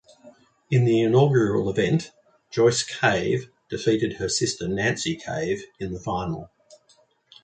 In 0.71 0.85
the 0.85 0.99
inaugural 1.01 1.69
event, 1.69 2.09
Joyce 2.49 2.81
Cave 2.81 3.51
defeated 3.69 4.13
her 4.13 4.29
sister 4.29 4.67
Nancy 4.67 5.15
Cave 5.15 5.63
in 5.79 5.93
the 5.93 5.99
final. 5.99 6.49